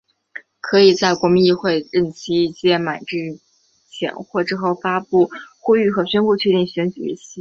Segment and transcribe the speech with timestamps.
[0.59, 3.37] 可以在国民议会任期届满之
[3.87, 7.21] 前或之后发布呼吁和宣布确定选举日期。